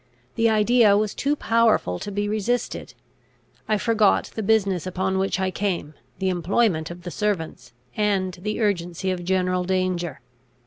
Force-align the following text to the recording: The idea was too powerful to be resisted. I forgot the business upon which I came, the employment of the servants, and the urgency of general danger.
The 0.33 0.49
idea 0.49 0.97
was 0.97 1.13
too 1.13 1.35
powerful 1.35 1.99
to 1.99 2.11
be 2.11 2.27
resisted. 2.27 2.95
I 3.69 3.77
forgot 3.77 4.31
the 4.33 4.41
business 4.41 4.87
upon 4.87 5.19
which 5.19 5.39
I 5.39 5.51
came, 5.51 5.93
the 6.17 6.29
employment 6.29 6.89
of 6.89 7.03
the 7.03 7.11
servants, 7.11 7.71
and 7.95 8.33
the 8.41 8.61
urgency 8.61 9.11
of 9.11 9.23
general 9.23 9.63
danger. 9.63 10.19